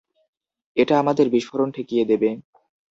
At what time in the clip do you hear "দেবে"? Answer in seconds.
2.05-2.29